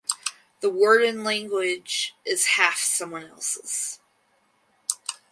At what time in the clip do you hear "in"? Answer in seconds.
1.03-1.23